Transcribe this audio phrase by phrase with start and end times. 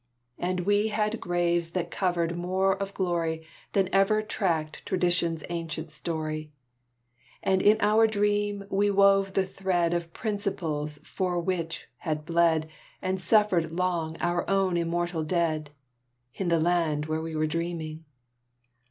[0.39, 6.51] And we had graves that covered more of glory Than ever tracked tradition's ancient story;
[7.43, 12.67] And in our dream we wove the thread Of principles for which had bled
[12.99, 15.69] And suffered long our own immortal dead,
[16.33, 18.03] In the land where we were dreaming.